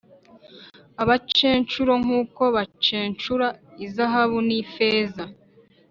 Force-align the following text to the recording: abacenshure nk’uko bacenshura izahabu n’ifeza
abacenshure 1.01 1.93
nk’uko 2.03 2.41
bacenshura 2.55 3.47
izahabu 3.85 4.37
n’ifeza 4.47 5.23